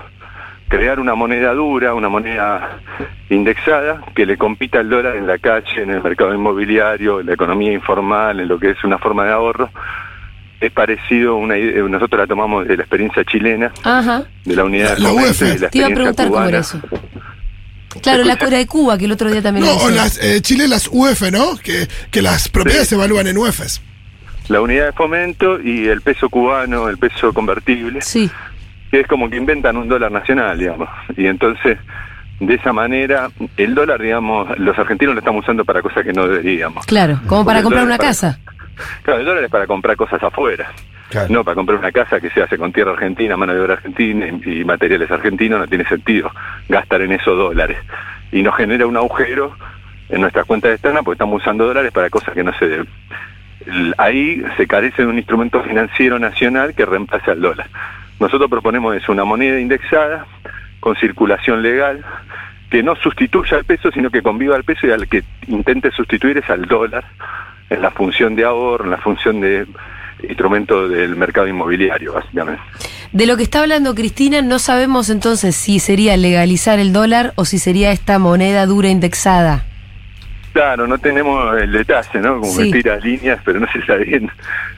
crear 0.69 0.99
una 0.99 1.15
moneda 1.15 1.53
dura, 1.53 1.93
una 1.93 2.07
moneda 2.09 2.79
indexada 3.29 4.01
que 4.15 4.25
le 4.25 4.37
compita 4.37 4.79
al 4.79 4.89
dólar 4.89 5.15
en 5.17 5.27
la 5.27 5.37
calle, 5.39 5.81
en 5.83 5.89
el 5.91 6.01
mercado 6.01 6.33
inmobiliario, 6.33 7.19
en 7.19 7.25
la 7.27 7.33
economía 7.33 7.73
informal, 7.73 8.39
en 8.39 8.47
lo 8.47 8.57
que 8.59 8.71
es 8.71 8.83
una 8.83 8.97
forma 8.97 9.25
de 9.25 9.31
ahorro. 9.31 9.69
Es 10.61 10.71
parecido 10.71 11.33
a 11.33 11.35
una 11.37 11.57
idea, 11.57 11.81
nosotros 11.83 12.19
la 12.19 12.27
tomamos 12.27 12.67
de 12.67 12.75
la 12.77 12.83
experiencia 12.83 13.23
chilena, 13.23 13.71
Ajá. 13.83 14.23
de 14.45 14.55
la 14.55 14.63
unidad 14.65 14.95
de 14.97 15.01
La 15.01 15.11
y 15.11 15.15
de 15.15 15.21
la 15.21 15.69
Te 15.69 15.77
iba 15.77 15.87
a 15.87 15.89
experiencia 15.89 15.95
preguntar 15.95 16.27
cómo 16.27 16.37
era 16.45 16.45
cubana. 16.45 16.59
eso. 16.59 16.81
Claro, 18.03 18.23
la 18.23 18.37
Cora 18.37 18.57
de 18.57 18.67
Cuba, 18.67 18.97
que 18.97 19.05
el 19.05 19.11
otro 19.13 19.31
día 19.31 19.41
también 19.41 19.65
No, 19.65 19.73
lo 19.73 19.79
o 19.85 19.89
las 19.89 20.21
eh, 20.23 20.41
Chile, 20.41 20.67
las 20.67 20.87
UF, 20.91 21.31
¿no? 21.31 21.57
Que, 21.57 21.87
que 22.11 22.21
las 22.21 22.47
propiedades 22.49 22.87
Sí. 22.87 22.89
se 22.89 22.95
evalúan 22.95 23.25
en 23.27 23.37
UFs. 23.37 23.81
La 24.47 24.61
unidad 24.61 24.87
de 24.87 24.91
fomento 24.93 25.59
y 25.61 25.87
el 25.87 26.01
peso 26.01 26.29
cubano, 26.29 26.87
el 26.89 26.97
peso 26.97 27.33
convertible. 27.33 28.01
Sí, 28.01 28.29
que 28.91 29.01
es 29.01 29.07
como 29.07 29.29
que 29.29 29.37
inventan 29.37 29.77
un 29.77 29.87
dólar 29.87 30.11
nacional, 30.11 30.57
digamos. 30.57 30.89
Y 31.17 31.27
entonces, 31.27 31.77
de 32.39 32.53
esa 32.55 32.73
manera, 32.73 33.29
el 33.57 33.75
dólar, 33.75 34.01
digamos, 34.01 34.57
los 34.59 34.77
argentinos 34.79 35.13
lo 35.15 35.19
estamos 35.19 35.43
usando 35.43 35.65
para 35.65 35.81
cosas 35.81 36.03
que 36.03 36.13
no 36.13 36.27
deberíamos. 36.27 36.85
claro, 36.85 37.19
como 37.27 37.45
para 37.45 37.61
comprar 37.61 37.83
una 37.85 37.97
para- 37.97 38.09
casa. 38.09 38.39
Claro, 39.03 39.19
el 39.19 39.25
dólar 39.25 39.43
es 39.43 39.49
para 39.51 39.67
comprar 39.67 39.95
cosas 39.97 40.23
afuera. 40.23 40.71
Claro. 41.09 41.27
No, 41.29 41.43
para 41.43 41.55
comprar 41.55 41.77
una 41.79 41.91
casa 41.91 42.19
que 42.21 42.29
se 42.29 42.41
hace 42.41 42.57
con 42.57 42.71
tierra 42.71 42.91
argentina, 42.91 43.35
mano 43.35 43.53
de 43.53 43.59
obra 43.59 43.73
argentina 43.73 44.25
y, 44.27 44.61
y 44.61 44.63
materiales 44.63 45.09
argentinos, 45.11 45.59
no 45.59 45.67
tiene 45.67 45.83
sentido 45.85 46.31
gastar 46.69 47.01
en 47.01 47.11
esos 47.11 47.35
dólares. 47.35 47.77
Y 48.31 48.41
nos 48.43 48.55
genera 48.55 48.85
un 48.87 48.95
agujero 48.95 49.55
en 50.07 50.21
nuestras 50.21 50.45
cuentas 50.45 50.71
externas 50.71 51.03
porque 51.03 51.15
estamos 51.15 51.41
usando 51.41 51.65
dólares 51.65 51.91
para 51.91 52.09
cosas 52.09 52.33
que 52.33 52.43
no 52.43 52.53
se 52.57 52.67
deben. 52.67 52.87
Ahí 53.97 54.41
se 54.55 54.65
carece 54.67 55.01
de 55.01 55.07
un 55.07 55.17
instrumento 55.17 55.61
financiero 55.63 56.17
nacional 56.19 56.73
que 56.73 56.85
reemplace 56.85 57.31
al 57.31 57.41
dólar. 57.41 57.67
Nosotros 58.19 58.49
proponemos 58.49 58.95
es 58.95 59.07
una 59.09 59.23
moneda 59.23 59.59
indexada 59.59 60.25
con 60.79 60.95
circulación 60.95 61.61
legal 61.61 62.03
que 62.69 62.83
no 62.83 62.95
sustituya 62.95 63.57
al 63.57 63.65
peso, 63.65 63.91
sino 63.91 64.09
que 64.09 64.21
conviva 64.21 64.55
al 64.55 64.63
peso 64.63 64.87
y 64.87 64.91
al 64.91 65.07
que 65.07 65.23
intente 65.47 65.91
sustituir 65.91 66.37
es 66.37 66.49
al 66.49 66.65
dólar 66.65 67.03
en 67.69 67.81
la 67.81 67.91
función 67.91 68.35
de 68.35 68.45
ahorro, 68.45 68.85
en 68.85 68.91
la 68.91 68.97
función 68.97 69.41
de 69.41 69.65
instrumento 70.27 70.87
del 70.89 71.15
mercado 71.15 71.47
inmobiliario, 71.47 72.13
básicamente. 72.13 72.61
De 73.11 73.25
lo 73.25 73.37
que 73.37 73.43
está 73.43 73.61
hablando 73.61 73.95
Cristina, 73.95 74.41
no 74.41 74.59
sabemos 74.59 75.09
entonces 75.09 75.55
si 75.55 75.79
sería 75.79 76.15
legalizar 76.17 76.77
el 76.77 76.93
dólar 76.93 77.33
o 77.35 77.45
si 77.45 77.57
sería 77.57 77.91
esta 77.91 78.19
moneda 78.19 78.65
dura 78.65 78.89
indexada. 78.89 79.65
Claro, 80.53 80.87
no 80.87 80.97
tenemos 80.97 81.57
el 81.59 81.71
detalle, 81.71 82.19
¿no? 82.19 82.39
Como 82.39 82.51
Sí. 82.51 82.71
que 82.71 82.81
tira 82.81 82.97
líneas, 82.97 83.39
pero 83.45 83.59
no 83.59 83.67
se 83.71 83.83
sabe 83.85 84.03
bien 84.05 84.29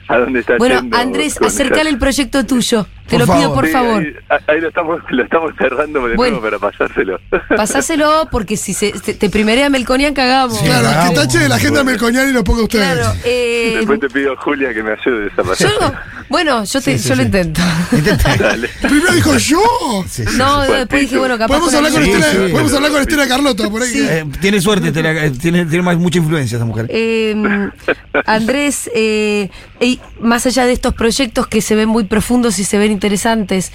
a 0.06 0.18
dónde 0.18 0.40
está 0.40 0.56
Bueno, 0.58 0.80
yendo 0.80 0.96
Andrés, 0.96 1.38
acercale 1.42 1.80
esa- 1.82 1.90
el 1.90 1.98
proyecto 1.98 2.46
tuyo. 2.46 2.86
Te 3.08 3.18
Por 3.18 3.26
lo 3.26 3.34
pido, 3.34 3.40
favor. 3.42 3.54
por 3.56 3.66
Sí, 3.66 3.72
favor. 3.72 4.02
Ahí, 4.28 4.38
ahí 4.46 4.60
lo 4.60 4.68
estamos 4.68 5.00
lo 5.10 5.22
estamos 5.24 5.52
cerrando 5.58 6.06
de 6.08 6.14
Bueno. 6.16 6.40
nuevo 6.40 6.58
para 6.58 6.70
pasárselo. 6.70 7.20
Pasáselo 7.56 8.28
porque 8.30 8.56
si 8.56 8.72
se, 8.74 8.92
te, 8.92 9.14
te 9.14 9.28
primerea 9.30 9.68
Melconian 9.70 10.14
cagamos. 10.14 10.58
Sí, 10.58 10.64
Claro, 10.64 11.08
que 11.10 11.14
tache 11.14 11.48
la 11.48 11.56
agenda 11.56 11.84
melconiana 11.84 12.30
y 12.30 12.32
lo 12.32 12.42
ponga 12.44 12.62
ustedes. 12.62 12.84
Claro, 12.94 13.12
eh, 13.24 13.74
Después 13.78 14.00
te 14.00 14.08
pido 14.08 14.32
a 14.32 14.36
Julia 14.36 14.72
que 14.72 14.82
me 14.82 14.92
ayude 14.92 15.26
a 15.26 15.36
yo 15.36 15.44
desarrollar. 15.44 15.72
no- 15.80 16.22
bueno, 16.28 16.64
yo, 16.64 16.80
te, 16.80 16.92
Sí, 16.96 16.98
sí, 17.02 17.08
yo 17.10 17.14
lo 17.16 17.22
intento. 17.24 17.60
Primero 18.80 19.12
dijo 19.14 19.36
yo. 19.36 19.60
Sí, 20.08 20.24
sí, 20.26 20.36
No, 20.38 20.64
sí. 20.64 20.72
después 20.72 21.00
dije, 21.02 21.18
bueno, 21.18 21.36
capaz 21.36 21.48
Podemos 21.58 21.74
hablar 21.74 21.92
con, 21.92 22.02
Estela, 22.02 22.30
sí. 22.30 22.36
podemos 22.52 22.72
hablar 22.72 22.90
con 22.92 23.00
Estela 23.02 23.28
Carlota 23.28 23.68
por 23.70 23.82
ahí. 23.82 23.92
Eh, 23.94 24.24
tiene 24.40 24.60
suerte, 24.60 24.92
te 24.92 25.02
la- 25.02 25.26
eh, 25.26 25.30
tiene, 25.30 25.66
tiene 25.66 25.82
más, 25.82 25.96
mucha 25.98 26.18
influencia 26.18 26.56
esa 26.56 26.64
mujer. 26.64 26.86
Eh, 26.88 27.34
Andrés, 28.26 28.90
eh, 28.94 29.50
y 29.80 30.00
más 30.20 30.46
allá 30.46 30.64
de 30.66 30.72
estos 30.72 30.94
proyectos 30.94 31.46
que 31.46 31.60
se 31.60 31.74
ven 31.74 31.88
muy 31.88 32.04
profundos 32.04 32.58
y 32.58 32.64
se 32.64 32.78
ven 32.78 32.91
interesantes, 32.92 33.72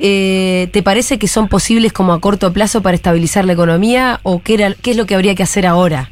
eh, 0.00 0.68
¿te 0.72 0.82
parece 0.82 1.18
que 1.18 1.26
son 1.28 1.48
posibles 1.48 1.92
como 1.92 2.12
a 2.12 2.20
corto 2.20 2.52
plazo 2.52 2.82
para 2.82 2.94
estabilizar 2.94 3.44
la 3.44 3.52
economía 3.54 4.20
o 4.22 4.42
qué, 4.42 4.54
era, 4.54 4.74
qué 4.82 4.92
es 4.92 4.96
lo 4.96 5.06
que 5.06 5.14
habría 5.14 5.34
que 5.34 5.42
hacer 5.42 5.66
ahora? 5.66 6.10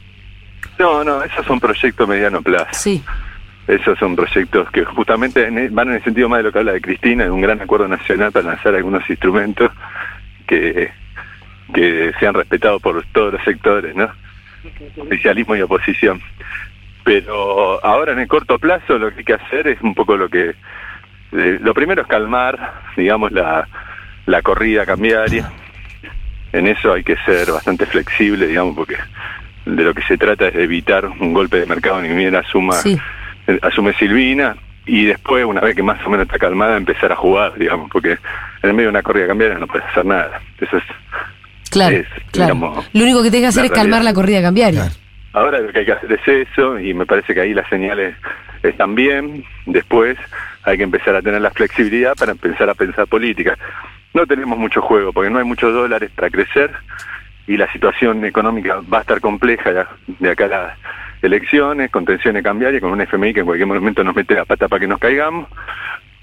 No, 0.78 1.04
no, 1.04 1.22
esos 1.22 1.44
son 1.46 1.60
proyectos 1.60 2.08
mediano 2.08 2.42
plazo. 2.42 2.68
Sí, 2.72 3.02
Esos 3.68 3.96
son 3.98 4.16
proyectos 4.16 4.68
que 4.72 4.84
justamente 4.84 5.46
en 5.46 5.56
el- 5.58 5.70
van 5.70 5.88
en 5.88 5.94
el 5.96 6.02
sentido 6.04 6.28
más 6.28 6.38
de 6.38 6.42
lo 6.44 6.52
que 6.52 6.58
habla 6.58 6.72
de 6.72 6.80
Cristina, 6.80 7.24
de 7.24 7.30
un 7.30 7.40
gran 7.40 7.60
acuerdo 7.60 7.86
nacional 7.86 8.32
para 8.32 8.46
lanzar 8.48 8.74
algunos 8.74 9.08
instrumentos 9.08 9.70
que, 10.48 10.90
que 11.72 12.12
sean 12.18 12.34
respetados 12.34 12.82
por 12.82 13.04
todos 13.12 13.34
los 13.34 13.44
sectores, 13.44 13.94
¿no? 13.94 14.08
Oficialismo 14.98 15.54
y 15.56 15.62
oposición. 15.62 16.20
Pero 17.04 17.84
ahora 17.84 18.12
en 18.12 18.20
el 18.20 18.28
corto 18.28 18.58
plazo 18.58 18.98
lo 18.98 19.10
que 19.10 19.18
hay 19.18 19.24
que 19.24 19.34
hacer 19.34 19.66
es 19.68 19.80
un 19.82 19.94
poco 19.94 20.16
lo 20.16 20.28
que... 20.28 20.54
eh, 21.32 21.58
lo 21.60 21.74
primero 21.74 22.02
es 22.02 22.08
calmar, 22.08 22.72
digamos, 22.96 23.32
la, 23.32 23.66
la 24.26 24.42
corrida 24.42 24.84
cambiaria. 24.86 25.50
En 26.52 26.66
eso 26.66 26.92
hay 26.92 27.02
que 27.02 27.16
ser 27.24 27.50
bastante 27.50 27.86
flexible, 27.86 28.46
digamos, 28.46 28.76
porque 28.76 28.96
de 29.64 29.82
lo 29.84 29.94
que 29.94 30.02
se 30.02 30.18
trata 30.18 30.48
es 30.48 30.54
de 30.54 30.64
evitar 30.64 31.06
un 31.06 31.32
golpe 31.32 31.60
de 31.60 31.66
mercado 31.66 32.02
ni 32.02 32.08
bien 32.08 32.34
asuma 32.34 32.74
sí. 32.74 32.98
eh, 33.46 33.58
asume 33.62 33.92
Silvina 33.94 34.56
y 34.84 35.04
después, 35.06 35.44
una 35.44 35.60
vez 35.60 35.76
que 35.76 35.82
más 35.82 36.04
o 36.04 36.10
menos 36.10 36.26
está 36.26 36.38
calmada, 36.38 36.76
empezar 36.76 37.12
a 37.12 37.16
jugar, 37.16 37.54
digamos, 37.56 37.88
porque 37.90 38.10
en 38.12 38.70
el 38.70 38.74
medio 38.74 38.88
de 38.88 38.90
una 38.90 39.02
corrida 39.02 39.28
cambiaria 39.28 39.56
no 39.58 39.68
puedes 39.68 39.86
hacer 39.88 40.04
nada. 40.04 40.40
Eso 40.60 40.76
es, 40.76 40.84
Claro, 41.70 41.96
es, 41.96 42.06
claro. 42.32 42.54
digamos, 42.54 42.90
Lo 42.92 43.02
único 43.04 43.22
que 43.22 43.30
tenés 43.30 43.44
que 43.44 43.48
hacer 43.48 43.64
es 43.66 43.70
calmar 43.70 44.02
la 44.04 44.12
corrida 44.12 44.42
cambiaria. 44.42 44.80
Claro. 44.82 44.94
Ahora 45.32 45.58
lo 45.60 45.72
que 45.72 45.78
hay 45.78 45.86
que 45.86 45.92
hacer 45.92 46.12
es 46.12 46.48
eso 46.48 46.78
y 46.78 46.92
me 46.92 47.06
parece 47.06 47.32
que 47.32 47.40
ahí 47.40 47.54
las 47.54 47.66
señales 47.70 48.14
están 48.62 48.94
bien. 48.94 49.44
Después 49.66 50.16
hay 50.64 50.76
que 50.76 50.82
empezar 50.84 51.14
a 51.16 51.22
tener 51.22 51.40
la 51.40 51.50
flexibilidad 51.50 52.14
para 52.16 52.32
empezar 52.32 52.68
a 52.70 52.74
pensar 52.74 53.06
política. 53.06 53.56
No 54.14 54.26
tenemos 54.26 54.58
mucho 54.58 54.80
juego 54.82 55.12
porque 55.12 55.30
no 55.30 55.38
hay 55.38 55.44
muchos 55.44 55.72
dólares 55.72 56.10
para 56.14 56.30
crecer 56.30 56.70
y 57.46 57.56
la 57.56 57.70
situación 57.72 58.24
económica 58.24 58.80
va 58.92 58.98
a 58.98 59.00
estar 59.00 59.20
compleja 59.20 59.72
de- 59.72 59.84
de 60.20 60.30
acá 60.30 60.44
a 60.44 60.48
las 60.48 60.78
elecciones, 61.22 61.90
con 61.90 62.04
tensiones 62.04 62.42
cambiarias, 62.42 62.80
con 62.80 62.92
un 62.92 63.00
FMI 63.00 63.32
que 63.34 63.40
en 63.40 63.46
cualquier 63.46 63.66
momento 63.66 64.04
nos 64.04 64.14
mete 64.14 64.34
la 64.34 64.44
pata 64.44 64.68
para 64.68 64.80
que 64.80 64.86
nos 64.86 64.98
caigamos. 65.00 65.48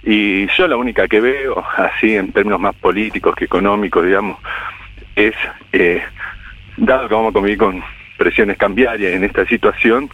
Y 0.03 0.48
yo 0.55 0.67
la 0.67 0.77
única 0.77 1.08
que 1.08 1.19
veo, 1.19 1.63
así 1.75 2.15
en 2.15 2.31
términos 2.31 2.60
más 2.60 2.75
políticos 2.75 3.36
que 3.36 3.46
económicos, 3.46 4.05
digamos, 4.05 4.38
es, 5.15 5.36
eh, 5.74 6.01
dado 6.77 7.08
que 7.10 7.13
vamos 7.15 7.31
a 7.31 7.34
convivir 7.34 7.58
con 7.58 7.84
presiones 8.17 8.58
cambiarias 8.58 9.13
en 9.13 9.24
esta 9.25 9.46
situación, 9.46 10.10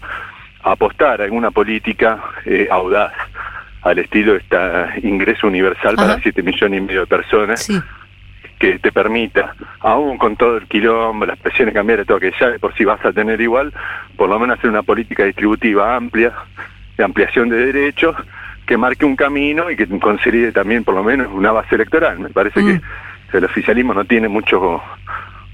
apostar 0.74 1.22
a 1.22 1.24
alguna 1.26 1.52
política 1.52 2.20
eh, 2.46 2.68
audaz, 2.72 3.14
al 3.84 4.00
estilo 4.00 4.34
de 4.34 4.40
esta 4.40 4.94
ingreso 5.04 5.48
universal 5.48 5.96
Ajá. 5.98 6.08
para 6.08 6.20
7 6.22 6.42
millones 6.42 6.80
y 6.80 6.82
medio 6.84 7.02
de 7.02 7.08
personas, 7.08 7.64
Sí, 7.64 7.80
que 8.58 8.80
te 8.80 8.92
permita, 8.92 9.54
aún 9.82 10.18
con 10.18 10.36
todo 10.38 10.58
el 10.58 10.66
quilombo, 10.68 11.26
las 11.26 11.38
presiones 11.38 11.74
cambiarias, 11.74 12.08
todo 12.08 12.20
que 12.20 12.34
ya 12.40 12.50
de 12.50 12.58
por 12.60 12.74
sí 12.76 12.86
vas 12.86 13.04
a 13.06 13.12
tener 13.12 13.40
igual, 13.42 13.74
por 14.18 14.30
lo 14.30 14.40
menos 14.40 14.58
hacer 14.58 14.70
una 14.70 14.82
política 14.82 15.24
distributiva 15.26 15.96
amplia, 15.96 16.32
de 16.98 17.04
ampliación 17.04 17.50
de 17.50 17.58
derechos, 17.58 18.16
que 18.66 18.78
marque 18.78 19.06
un 19.06 19.16
camino 19.16 19.70
y 19.70 19.76
que 19.76 19.86
consolide 20.00 20.52
también 20.52 20.84
por 20.84 20.96
lo 20.96 21.04
menos 21.04 21.28
una 21.32 21.52
base 21.52 21.76
electoral. 21.76 22.18
Me 22.20 22.30
parece 22.30 22.62
Mm. 22.62 22.82
que 23.30 23.38
el 23.38 23.46
oficialismo 23.46 23.94
no 23.94 24.06
tiene 24.06 24.28
mucho 24.30 24.82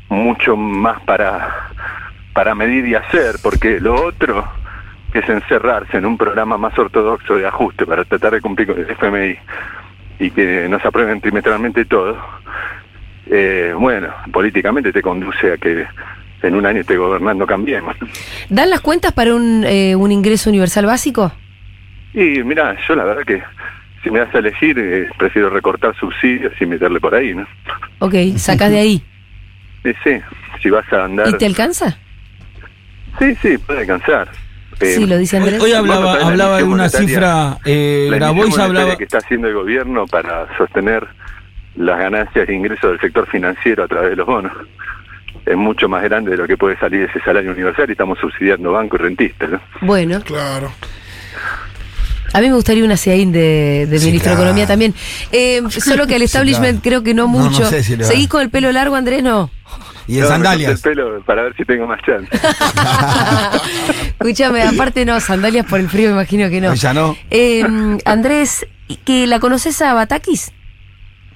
mucho 0.07 0.55
más 0.55 1.01
para 1.01 1.69
para 2.33 2.53
medir 2.55 2.85
y 2.87 2.95
hacer, 2.95 3.35
porque 3.43 3.79
lo 3.81 3.95
otro 4.05 4.47
que 5.11 5.19
es 5.19 5.29
encerrarse 5.29 5.97
en 5.97 6.05
un 6.05 6.17
programa 6.17 6.57
más 6.57 6.77
ortodoxo 6.77 7.35
de 7.35 7.45
ajuste 7.45 7.85
para 7.85 8.05
tratar 8.05 8.33
de 8.33 8.41
cumplir 8.41 8.67
con 8.67 8.79
el 8.79 8.89
FMI 8.89 9.37
y 10.19 10.31
que 10.31 10.67
nos 10.69 10.83
aprueben 10.85 11.19
trimestralmente 11.19 11.85
todo, 11.85 12.17
eh, 13.27 13.73
bueno, 13.77 14.09
políticamente 14.31 14.91
te 14.93 15.01
conduce 15.01 15.53
a 15.53 15.57
que 15.57 15.85
en 16.43 16.55
un 16.55 16.65
año 16.65 16.81
esté 16.81 16.97
gobernando 16.97 17.45
cambiemos. 17.45 17.95
¿Dan 18.49 18.69
las 18.69 18.81
cuentas 18.81 19.11
para 19.13 19.35
un, 19.35 19.63
eh, 19.65 19.95
un 19.95 20.11
ingreso 20.11 20.49
universal 20.49 20.85
básico? 20.85 21.31
Y 22.13 22.43
mira, 22.43 22.75
yo 22.87 22.95
la 22.95 23.03
verdad 23.03 23.23
que 23.23 23.41
si 24.03 24.09
me 24.09 24.19
das 24.19 24.33
a 24.33 24.39
elegir, 24.39 24.77
eh, 24.79 25.09
prefiero 25.17 25.49
recortar 25.49 25.95
subsidios 25.95 26.53
y 26.59 26.65
meterle 26.65 26.99
por 26.99 27.13
ahí, 27.13 27.33
¿no? 27.33 27.47
Ok, 27.99 28.15
sacás 28.37 28.71
de 28.71 28.79
ahí. 28.79 29.03
Y 29.83 29.93
sí, 30.03 30.21
si 30.61 30.69
vas 30.69 30.85
a 30.93 31.05
andar... 31.05 31.27
¿Y 31.27 31.33
te 31.33 31.45
alcanza? 31.47 31.97
Sí, 33.17 33.33
sí, 33.41 33.57
puede 33.57 33.79
alcanzar. 33.79 34.29
Eh, 34.81 34.95
Sí, 34.95 35.05
lo 35.05 35.17
dice 35.17 35.37
Hoy, 35.37 35.43
Andrés. 35.43 35.61
hoy 35.61 35.71
hablaba, 35.73 36.13
hablaba 36.15 36.57
de 36.57 36.63
una 36.63 36.89
cifra, 36.89 37.57
eh, 37.65 38.07
la 38.09 38.17
Grabois 38.17 38.57
hablaba... 38.57 38.95
que 38.97 39.03
está 39.03 39.19
haciendo 39.19 39.47
el 39.47 39.53
gobierno 39.53 40.05
para 40.07 40.47
sostener 40.57 41.07
las 41.75 41.99
ganancias 41.99 42.49
e 42.49 42.53
ingresos 42.53 42.91
del 42.91 42.99
sector 42.99 43.27
financiero 43.27 43.83
a 43.83 43.87
través 43.87 44.09
de 44.11 44.15
los 44.17 44.25
bonos. 44.27 44.51
Es 45.45 45.55
mucho 45.57 45.87
más 45.89 46.03
grande 46.03 46.31
de 46.31 46.37
lo 46.37 46.47
que 46.47 46.57
puede 46.57 46.77
salir 46.77 47.09
ese 47.09 47.19
salario 47.21 47.51
universal 47.51 47.85
y 47.89 47.93
estamos 47.93 48.19
subsidiando 48.19 48.71
bancos 48.71 48.99
y 48.99 49.03
rentistas. 49.03 49.49
¿no? 49.49 49.61
Bueno, 49.81 50.21
Claro. 50.21 50.71
a 52.33 52.39
mí 52.41 52.47
me 52.47 52.53
gustaría 52.55 52.83
una 52.85 52.95
CIAIN 52.97 53.31
de, 53.31 53.87
de 53.89 53.99
Sí, 53.99 54.05
ministro 54.07 54.31
de. 54.31 54.35
Economía 54.37 54.67
también. 54.67 54.93
Eh, 55.31 55.61
solo 55.69 56.05
que 56.07 56.15
al 56.15 56.21
establishment 56.21 56.81
claro. 56.81 57.01
creo 57.01 57.03
que 57.03 57.13
no 57.13 57.27
No, 57.27 57.33
no 57.39 57.49
mucho. 57.49 57.65
sé 57.65 57.83
si 57.83 57.95
le 57.97 58.03
va. 58.03 58.09
¿Seguís 58.09 58.27
con 58.27 58.41
el 58.41 58.49
pelo 58.49 58.71
largo, 58.71 58.95
Andrés? 58.95 59.23
No. 59.23 59.49
Y 60.11 60.15
en 60.17 60.23
No, 60.23 60.27
sandalias. 60.27 60.71
el 60.71 60.79
pelo 60.91 61.21
para 61.21 61.43
ver 61.43 61.55
si 61.55 61.63
tengo 61.63 61.87
más 61.87 62.01
chance. 62.01 62.27
Escúchame, 64.19 64.61
aparte 64.63 65.05
no, 65.05 65.19
sandalias 65.21 65.65
por 65.65 65.79
el 65.79 65.87
frío, 65.89 66.09
me 66.09 66.15
imagino 66.15 66.49
que 66.49 66.59
no. 66.59 66.73
Ya 66.73 66.93
no. 66.93 67.15
Eh, 67.29 67.63
Andrés, 68.05 68.67
¿y 68.89 68.97
¿que 68.97 69.25
la 69.27 69.39
conoces 69.39 69.81
a 69.81 69.93
Batakis? 69.93 70.51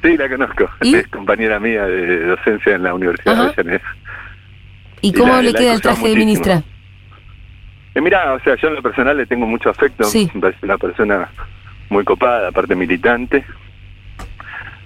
Sí, 0.03 0.17
la 0.17 0.27
conozco. 0.29 0.69
¿Y? 0.81 0.95
Es 0.95 1.07
compañera 1.07 1.59
mía 1.59 1.83
de 1.85 2.25
docencia 2.25 2.75
en 2.75 2.83
la 2.83 2.93
Universidad 2.93 3.33
Ajá. 3.35 3.43
de 3.45 3.49
Avellaneda. 3.53 3.83
¿Y 5.01 5.07
Y 5.09 5.13
cómo 5.13 5.33
la- 5.33 5.41
le 5.41 5.53
queda 5.53 5.73
el 5.73 5.81
traje 5.81 6.09
de 6.09 6.15
ministra? 6.15 6.63
Eh, 7.95 8.01
mira, 8.01 8.33
o 8.33 8.39
sea, 8.41 8.55
yo 8.57 8.67
en 8.67 8.75
lo 8.75 8.81
personal 8.81 9.15
le 9.15 9.25
tengo 9.25 9.45
mucho 9.47 9.69
afecto. 9.69 10.03
Sí. 10.03 10.29
Me 10.33 10.41
parece 10.41 10.59
una 10.65 10.77
persona 10.77 11.29
muy 11.89 12.03
copada, 12.03 12.49
aparte 12.49 12.75
militante. 12.75 13.45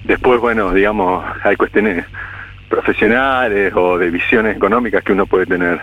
Después, 0.03 0.39
bueno, 0.39 0.71
digamos, 0.73 1.25
hay 1.43 1.55
cuestiones 1.55 2.05
profesionales 2.69 3.73
o 3.75 3.97
de 3.97 4.09
visiones 4.11 4.55
económicas 4.55 5.03
que 5.03 5.11
uno 5.13 5.25
puede 5.25 5.45
tener 5.45 5.79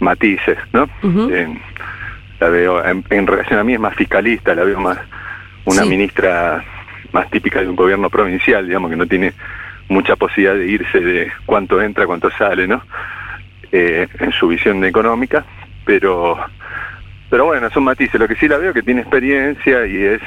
matices, 0.00 0.58
¿no? 0.72 0.88
Eh, 1.32 1.48
la 2.40 2.48
veo, 2.48 2.84
en, 2.84 3.04
en 3.10 3.26
relación 3.26 3.58
a 3.60 3.64
mí 3.64 3.74
es 3.74 3.80
más 3.80 3.94
fiscalista, 3.94 4.54
la 4.54 4.64
veo 4.64 4.80
más 4.80 4.98
una 5.64 5.82
Sí. 5.82 5.88
ministra 5.88 6.62
más 7.12 7.30
típica 7.30 7.60
de 7.60 7.68
un 7.68 7.76
gobierno 7.76 8.10
provincial, 8.10 8.66
digamos, 8.66 8.90
que 8.90 8.96
no 8.96 9.06
tiene 9.06 9.32
mucha 9.88 10.16
posibilidad 10.16 10.54
de 10.56 10.66
irse 10.66 11.00
de 11.00 11.32
cuánto 11.46 11.80
entra, 11.80 12.06
cuánto 12.06 12.30
sale, 12.32 12.66
¿no? 12.66 12.82
Eh, 13.72 14.06
en 14.18 14.32
su 14.32 14.48
visión 14.48 14.84
económica, 14.84 15.44
pero 15.84 16.36
pero 17.30 17.46
bueno, 17.46 17.68
son 17.70 17.84
matices. 17.84 18.20
Lo 18.20 18.28
que 18.28 18.36
sí 18.36 18.46
la 18.46 18.58
veo 18.58 18.72
que 18.72 18.82
tiene 18.82 19.00
experiencia 19.00 19.86
y 19.86 19.96
es 20.04 20.20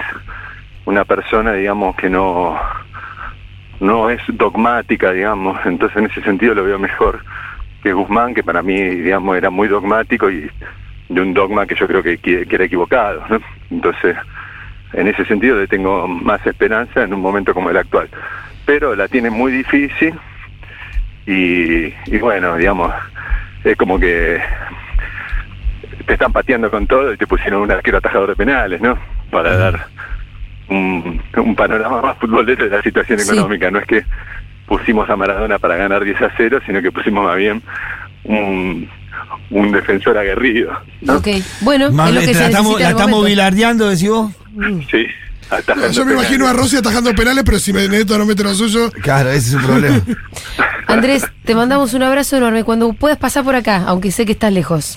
una 0.86 1.06
persona, 1.06 1.54
digamos, 1.54 1.96
que 1.96 2.10
no 2.10 2.60
no 3.80 4.10
es 4.10 4.22
dogmática, 4.28 5.12
digamos. 5.12 5.60
Entonces, 5.66 5.98
en 5.98 6.06
ese 6.06 6.22
sentido 6.22 6.54
lo 6.54 6.64
veo 6.64 6.80
mejor 6.80 7.24
que 7.84 7.94
Guzmán, 7.94 8.34
que 8.34 8.44
para 8.44 8.62
mí, 8.62 8.80
digamos, 8.80 9.38
era 9.38 9.50
muy 9.50 9.68
dogmático 9.68 10.30
y 10.30 10.50
de 11.10 11.22
un 11.22 11.34
dogma 11.34 11.66
que 11.66 11.76
yo 11.76 11.88
creo 11.88 12.04
que, 12.04 12.18
que 12.18 12.48
era 12.50 12.66
equivocado, 12.66 13.24
¿no? 13.30 13.40
Entonces, 13.70 14.18
en 14.94 15.08
ese 15.08 15.26
sentido 15.26 15.58
le 15.58 15.68
tengo 15.68 16.08
más 16.08 16.46
esperanza 16.46 17.04
en 17.04 17.14
un 17.14 17.22
momento 17.22 17.54
como 17.54 17.70
el 17.70 17.78
actual. 17.78 18.10
Pero 18.66 18.96
la 18.96 19.08
tiene 19.08 19.30
muy 19.30 19.52
difícil 19.52 20.14
y, 21.26 21.94
y 22.06 22.18
bueno, 22.20 22.56
digamos, 22.56 22.94
es 23.64 23.76
como 23.76 24.00
que 24.00 24.42
te 26.06 26.14
están 26.14 26.32
pateando 26.32 26.72
con 26.72 26.88
todo 26.88 27.14
y 27.14 27.18
te 27.18 27.28
pusieron 27.28 27.62
un 27.62 27.72
arquero 27.72 27.98
atajador 27.98 28.30
de 28.30 28.36
penales, 28.36 28.82
¿no? 28.82 28.98
Para 29.30 29.58
dar 29.58 29.88
un, 30.70 31.22
un 31.38 31.56
panorama 31.56 32.02
más 32.02 32.18
futbolero 32.18 32.66
de 32.66 32.76
la 32.76 32.82
situación 32.82 33.20
Sí. 33.20 33.32
económica. 33.32 33.72
No 33.72 33.80
es 33.80 33.86
que 33.88 34.04
pusimos 34.68 35.10
a 35.10 35.16
Maradona 35.16 35.60
para 35.60 35.76
ganar 35.78 36.04
10 36.04 36.22
a 36.22 36.32
0, 36.36 36.60
sino 36.66 36.82
que 36.82 36.92
pusimos 36.92 37.24
más 37.26 37.38
bien 37.38 37.62
un, 38.26 38.90
un 39.50 39.72
defensor 39.72 40.18
aguerrido. 40.18 40.72
¿no? 41.02 41.18
Ok, 41.18 41.28
bueno, 41.62 41.92
Más- 41.92 42.10
es 42.10 42.16
lo 42.16 42.22
que 42.22 42.34
se 42.34 42.40
la 42.42 42.46
estamos, 42.48 42.74
la 42.74 42.80
en 42.82 42.86
el 42.86 42.92
estamos 43.00 43.26
bilardeando, 43.26 43.90
decís 43.90 44.10
vos. 44.10 44.32
Sí, 44.92 45.06
Yo 45.50 45.56
me 45.58 45.62
penales. 45.64 45.98
imagino 46.12 46.48
a 46.48 46.54
Rossi 46.54 46.78
atajando 46.78 47.14
penales, 47.16 47.44
pero 47.46 47.60
si 47.60 47.72
Benedetto 47.72 48.18
no 48.18 48.26
mete 48.26 48.44
lo 48.44 48.54
suyo. 48.54 48.92
Claro, 49.02 49.30
ese 49.30 49.50
es 49.50 49.54
un 49.56 49.62
problema. 49.64 50.02
Andrés, 50.88 51.26
te 51.46 51.54
mandamos 51.56 51.94
un 51.94 52.04
abrazo 52.04 52.38
enorme 52.38 52.64
cuando 52.64 52.92
puedas 52.94 53.18
pasar 53.18 53.44
por 53.44 53.56
acá, 53.56 53.84
aunque 53.88 54.12
sé 54.12 54.26
que 54.26 54.32
estás 54.34 54.52
lejos. 54.54 54.96